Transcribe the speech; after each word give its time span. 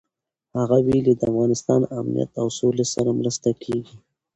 هغه 0.57 0.77
ویلي، 0.85 1.13
د 1.15 1.21
افغانستان 1.31 1.81
امنیت 1.99 2.31
او 2.41 2.47
سولې 2.59 2.85
سره 2.93 3.09
مرسته 3.19 3.49
کېږي. 3.63 3.95